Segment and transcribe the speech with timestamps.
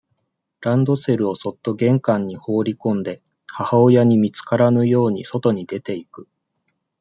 [0.61, 6.27] ランドセルをそっと玄関に放りこんで、母親に見つからぬように、外に出ていく。